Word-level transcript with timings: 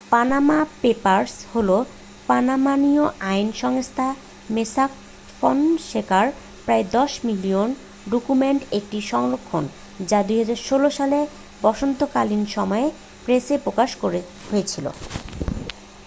"""Panama 0.11 0.59
papers" 0.81 1.33
হলো 1.53 1.77
Panamanian 2.27 3.15
আইন 3.31 3.47
সংস্থা 3.53 4.07
মোস্যাক 4.49 4.91
ফনসেকার 5.39 6.27
প্রায় 6.65 6.85
দশ 6.91 7.11
মিলিয়ন 7.23 7.69
ডকুমেন্টের 8.09 8.69
একটি 8.71 8.99
সংরক্ষণ 9.11 9.63
যা 10.05 10.19
2016 10.23 10.97
সালে 10.99 11.19
বসন্তকালীন 11.61 12.43
সময়ে 12.47 12.87
প্রেসে 13.25 13.55
প্রকাশ 13.57 13.89
হয়েছিল। 14.49 14.85